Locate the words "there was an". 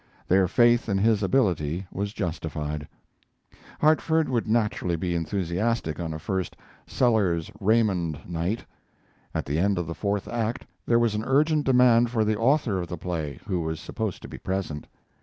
10.87-11.23